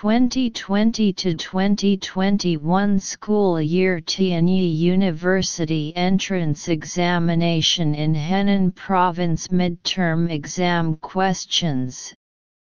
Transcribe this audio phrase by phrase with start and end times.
[0.00, 12.14] 2020 to 2021 school year Tianyi University entrance examination in Henan province midterm exam questions,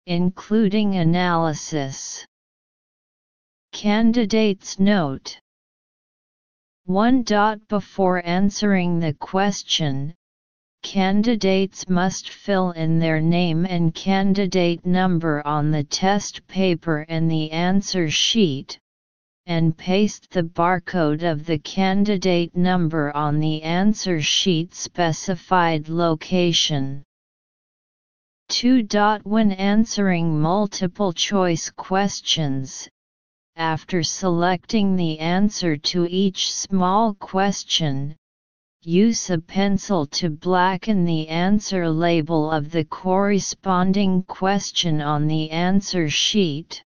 [0.06, 2.26] including analysis.
[3.71, 5.40] Candidates note
[6.88, 7.24] 1.
[7.70, 10.14] Before answering the question,
[10.84, 17.50] Candidates must fill in their name and candidate number on the test paper and the
[17.52, 18.77] answer sheet,
[19.47, 27.02] and paste the barcode of the candidate number on the answer sheet specified location.
[28.50, 28.86] 2.
[29.24, 32.88] When answering multiple choice questions,
[33.55, 38.16] after selecting the answer to each small question,
[38.86, 46.09] Use a pencil to blacken the answer label of the corresponding question on the answer
[46.09, 46.83] sheet.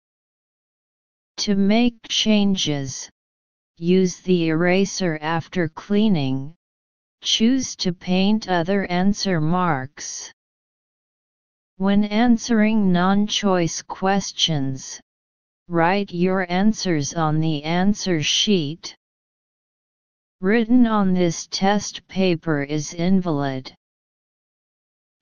[1.37, 3.11] To make changes,
[3.77, 6.55] use the eraser after cleaning.
[7.21, 10.33] Choose to paint other answer marks.
[11.77, 14.99] When answering non-choice questions,
[15.69, 18.97] write your answers on the answer sheet.
[20.43, 23.77] Written on this test paper is invalid.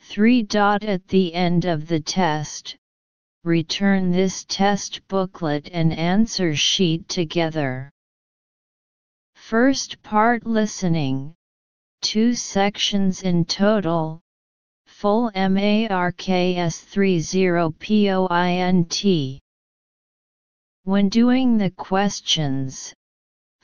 [0.00, 0.44] 3.
[0.44, 2.74] dot At the end of the test,
[3.44, 7.90] return this test booklet and answer sheet together.
[9.34, 11.34] First part listening,
[12.00, 14.22] two sections in total,
[14.86, 19.38] full MARKS 30 POINT.
[20.84, 22.94] When doing the questions,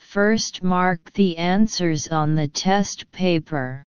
[0.07, 3.83] First mark the answers on the test paper.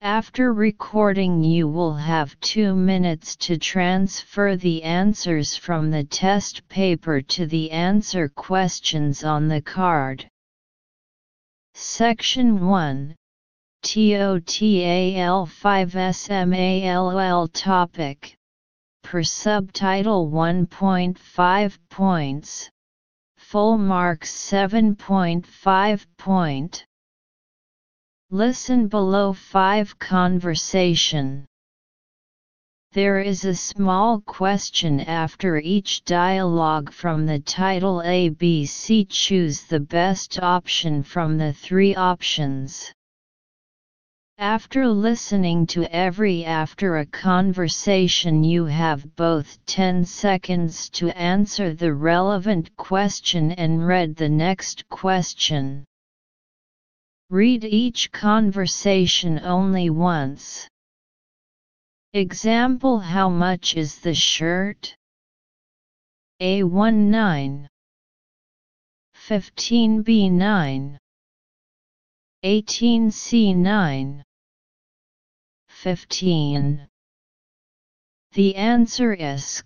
[0.00, 7.20] After recording you will have 2 minutes to transfer the answers from the test paper
[7.20, 10.26] to the answer questions on the card.
[11.74, 13.14] Section 1
[13.82, 18.34] TOTAL 5 SMALL Topic
[19.02, 22.70] Per subtitle 1.5 points
[23.50, 26.84] full marks 7.5 point.
[28.30, 31.46] Listen below 5 Conversation
[32.92, 40.38] There is a small question after each dialogue from the title ABC choose the best
[40.40, 42.92] option from the three options.
[44.40, 51.92] After listening to every after a conversation you have both 10 seconds to answer the
[51.92, 55.84] relevant question and read the next question.
[57.28, 60.66] Read each conversation only once.
[62.14, 64.96] Example How much is the shirt?
[66.40, 67.66] A19
[69.14, 70.96] 15B9
[72.42, 74.22] 18C9
[75.82, 76.86] 15.
[78.32, 79.62] The answer is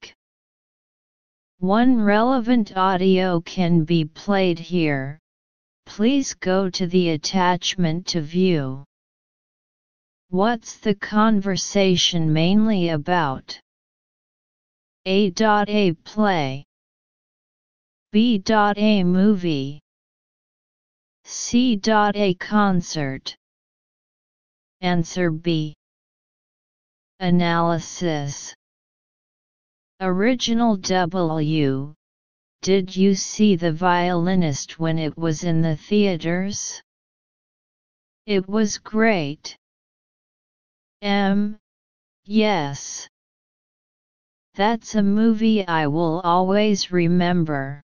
[1.59, 5.19] One relevant audio can be played here.
[5.87, 8.85] Please go to the attachment to view.
[10.29, 13.59] What's the conversation mainly about?
[15.07, 15.33] A.
[15.41, 16.65] A play.
[18.13, 18.41] B.
[18.49, 19.81] A movie.
[21.25, 21.81] C.
[21.85, 23.35] A concert.
[24.81, 25.75] Answer B.
[27.25, 28.55] Analysis
[29.99, 31.95] Original W.
[32.61, 36.83] Did you see The Violinist when it was in the theaters?
[38.27, 39.57] It was great.
[41.01, 41.57] M.
[42.27, 43.09] Yes.
[44.55, 47.81] That's a movie I will always remember.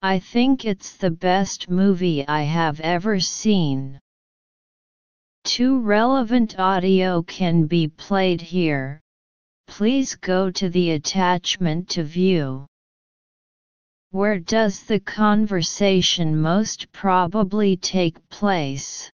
[0.00, 4.00] I think it's the best movie I have ever seen.
[5.44, 9.00] Two relevant audio can be played here.
[9.66, 12.66] Please go to the attachment to view.
[14.10, 19.10] Where does the conversation most probably take place?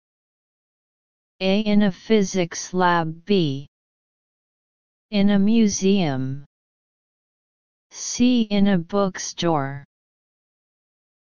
[1.42, 1.60] A.
[1.60, 3.68] In a physics lab B.
[5.12, 6.46] In a museum.
[7.92, 8.42] C.
[8.44, 9.86] In a bookstore.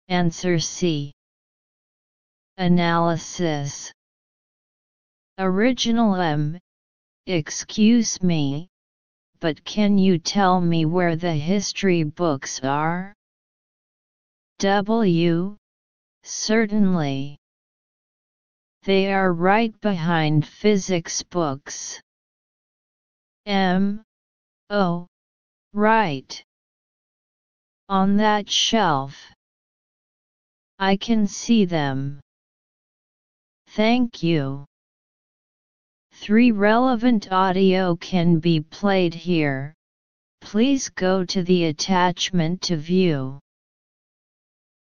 [0.08, 1.12] Answer C.
[2.56, 3.93] Analysis
[5.38, 6.60] Original M.
[7.26, 8.68] Excuse me,
[9.40, 13.12] but can you tell me where the history books are?
[14.60, 15.56] W.
[16.22, 17.36] Certainly.
[18.84, 22.00] They are right behind physics books.
[23.44, 24.04] M.
[24.70, 25.08] Oh,
[25.72, 26.44] right.
[27.88, 29.16] On that shelf.
[30.78, 32.20] I can see them.
[33.66, 34.64] Thank you.
[36.16, 39.74] 3 relevant audio can be played here.
[40.40, 43.40] Please go to the attachment to view.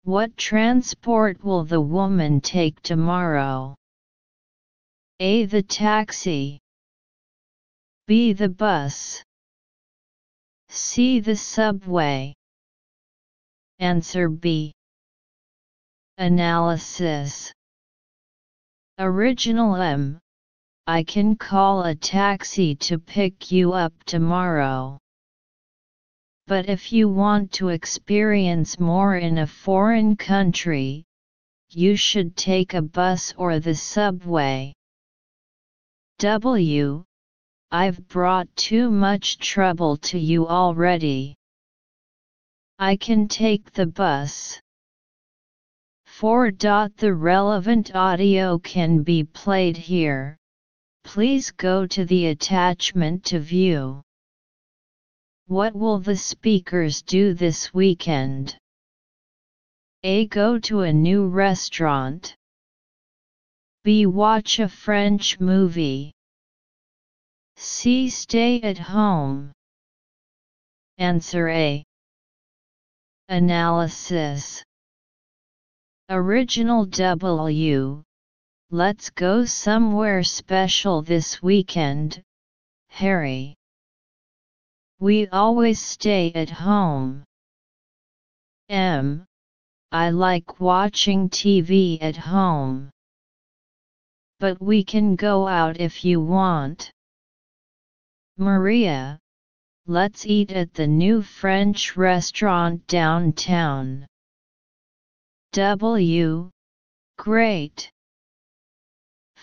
[0.04, 3.76] What transport will the woman take tomorrow?
[5.20, 5.46] A.
[5.46, 6.60] The taxi.
[8.08, 8.34] B.
[8.34, 9.24] The bus.
[10.70, 11.20] C.
[11.20, 12.36] The subway.
[13.80, 14.72] Answer B.
[16.18, 17.52] Analysis
[19.00, 20.20] Original M.
[20.86, 25.00] I can call a taxi to pick you up tomorrow.
[26.46, 31.06] But if you want to experience more in a foreign country,
[31.70, 34.74] you should take a bus or the subway.
[36.20, 37.06] W.
[37.72, 41.38] I've brought too much trouble to you already.
[42.78, 44.60] I can take the bus.
[46.08, 46.52] 4.
[46.52, 50.38] The relevant audio can be played here.
[51.04, 54.02] Please go to the attachment to view.
[55.48, 58.58] What will the speakers do this weekend?
[60.04, 60.28] A.
[60.28, 62.36] Go to a new restaurant.
[63.84, 64.06] B.
[64.06, 66.14] Watch a French movie.
[67.58, 68.10] C.
[68.10, 69.52] Stay at home.
[70.98, 71.84] Answer A.
[73.30, 74.64] Analysis
[76.10, 78.04] Original W
[78.76, 82.24] Let's go somewhere special this weekend,
[82.88, 83.54] Harry.
[85.00, 87.24] We always stay at home.
[88.70, 89.28] M.
[89.92, 92.90] I like watching TV at home.
[94.40, 96.92] But we can go out if you want.
[98.38, 99.20] Maria,
[99.86, 104.08] Let's eat at the new French restaurant downtown.
[105.52, 106.50] W.
[107.20, 107.93] Great.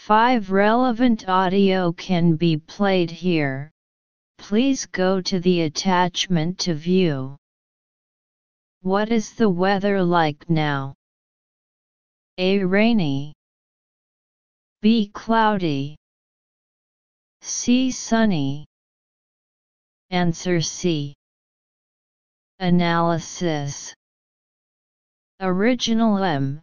[0.06, 3.70] 5 relevant audio can be played here.
[4.38, 7.36] Please go to the attachment to view.
[8.80, 10.94] What is the weather like now?
[12.38, 12.64] A.
[12.64, 13.34] Rainy.
[14.80, 15.10] B.
[15.12, 15.96] Cloudy.
[17.42, 17.90] C.
[17.90, 18.66] Sunny.
[20.08, 21.14] Answer C.
[22.58, 23.94] Analysis
[25.40, 26.62] Original M.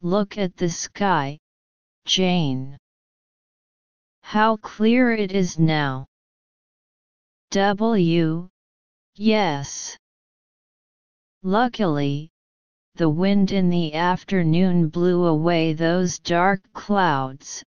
[0.00, 1.38] Look at the sky,
[2.04, 2.76] Jane.
[4.22, 6.06] How clear it is now.
[7.50, 8.48] W.
[9.14, 9.96] Yes.
[11.42, 12.30] Luckily,
[12.96, 17.62] the wind in the afternoon blew away those dark clouds,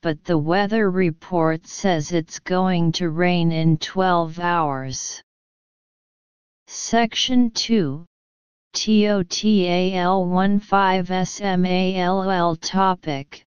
[0.00, 5.22] but the weather report says it's going to rain in 12 hours.
[6.66, 8.06] Section 2
[8.72, 10.60] TOTAL 15
[11.24, 13.45] SMALL Topic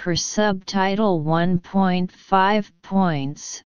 [0.00, 3.62] Per subtitle 1.5 points.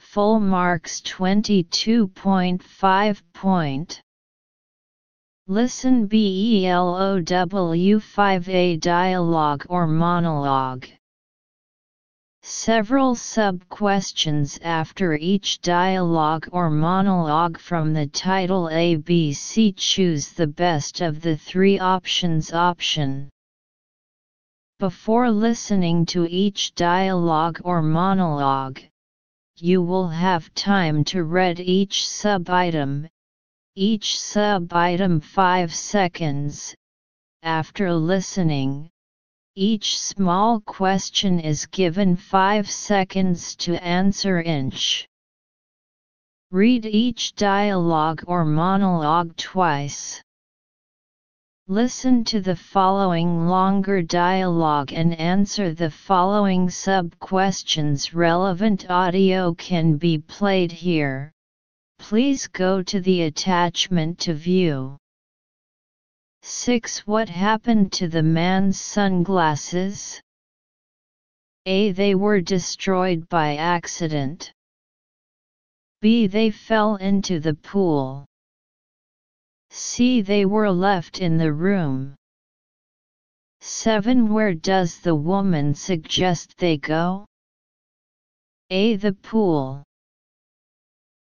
[0.00, 4.02] Full marks 22.5 point
[5.46, 10.88] Listen BELOW 5A dialogue or monologue.
[12.42, 21.20] Several sub-questions after each dialogue or monologue from the title ABC choose the best of
[21.20, 23.30] the three options option.
[24.80, 28.80] Before listening to each dialogue or monologue,
[29.58, 33.06] you will have time to read each sub-item,
[33.74, 36.74] each sub-item 5 seconds.
[37.42, 38.88] After listening,
[39.54, 45.06] each small question is given 5 seconds to answer inch.
[46.50, 50.22] Read each dialogue or monologue twice.
[51.70, 60.18] Listen to the following longer dialogue and answer the following sub-questions relevant audio can be
[60.18, 61.30] played here.
[62.00, 64.96] Please go to the attachment to view.
[66.42, 67.06] 6.
[67.06, 70.20] What happened to the man's sunglasses?
[71.66, 71.92] A.
[71.92, 74.52] They were destroyed by accident.
[76.00, 76.26] B.
[76.26, 78.26] They fell into the pool.
[79.70, 80.20] C.
[80.20, 82.16] They were left in the room.
[83.60, 84.32] 7.
[84.32, 87.26] Where does the woman suggest they go?
[88.70, 88.96] A.
[88.96, 89.84] The pool.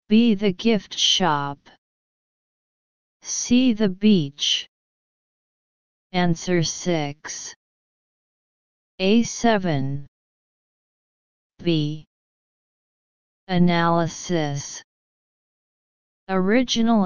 [0.09, 0.35] B.
[0.35, 1.59] The gift shop.
[3.23, 3.73] C.
[3.73, 4.69] The beach.
[6.13, 7.55] Answer 6.
[8.99, 10.07] A7
[11.63, 12.07] B
[13.47, 14.83] Analysis
[16.31, 17.05] Original